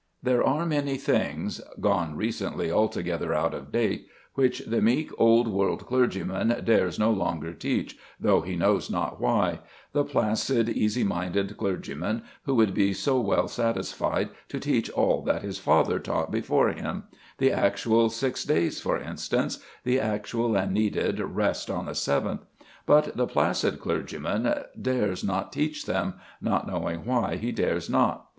There 0.23 0.43
are 0.43 0.65
many 0.65 0.97
things, 0.97 1.61
gone 1.79 2.15
recently 2.15 2.71
altogether 2.71 3.35
out 3.35 3.53
of 3.53 3.71
date, 3.71 4.07
which 4.33 4.61
the 4.65 4.81
meek 4.81 5.11
old 5.19 5.47
world 5.47 5.85
clergyman 5.85 6.63
dares 6.65 6.97
no 6.97 7.11
longer 7.11 7.53
teach, 7.53 7.95
though 8.19 8.41
he 8.41 8.55
knows 8.55 8.89
not 8.89 9.21
why, 9.21 9.59
the 9.93 10.03
placid, 10.03 10.69
easy 10.69 11.03
minded 11.03 11.55
clergyman 11.55 12.23
who 12.45 12.55
would 12.55 12.73
be 12.73 12.93
so 12.93 13.19
well 13.19 13.47
satisfied 13.47 14.29
to 14.49 14.59
teach 14.59 14.89
all 14.89 15.21
that 15.21 15.43
his 15.43 15.59
father 15.59 15.99
taught 15.99 16.31
before 16.31 16.69
him, 16.69 17.03
the 17.37 17.51
actual 17.51 18.09
six 18.09 18.43
days 18.43 18.81
for 18.81 18.97
instance, 18.97 19.59
the 19.83 19.99
actual 19.99 20.55
and 20.55 20.71
needed 20.73 21.19
rest 21.19 21.69
on 21.69 21.85
the 21.85 21.93
seventh; 21.93 22.41
but 22.87 23.15
the 23.15 23.27
placid 23.27 23.79
clergyman 23.79 24.51
dares 24.81 25.23
not 25.23 25.53
teach 25.53 25.85
them, 25.85 26.15
not 26.41 26.65
knowing 26.65 27.05
why 27.05 27.35
he 27.35 27.51
dares 27.51 27.87
not. 27.87 28.25